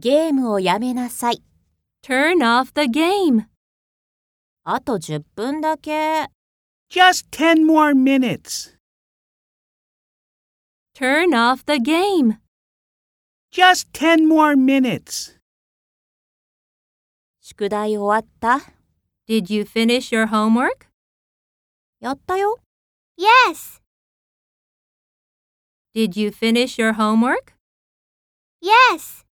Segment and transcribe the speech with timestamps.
[0.00, 1.42] ゲームをやめなさい。
[2.02, 3.44] Turn off the game.
[4.64, 6.30] あと10分だけ。
[6.90, 8.78] Just 10 more minutes.
[10.94, 12.38] Turn off the game.
[13.52, 15.38] Just 10 more minutes.
[17.42, 18.72] 宿題終わった
[19.28, 20.86] Did you finish your homework?
[22.00, 22.58] やったよ。
[23.18, 23.82] Yes.
[25.94, 27.52] Did you finish your homework?
[28.62, 29.26] Yes.